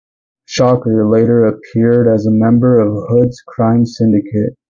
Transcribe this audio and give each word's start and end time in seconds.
Shocker 0.45 1.07
later 1.07 1.45
appeared 1.45 2.07
as 2.07 2.25
a 2.25 2.31
member 2.31 2.79
of 2.79 3.07
Hood's 3.11 3.39
crime 3.47 3.85
syndicate. 3.85 4.57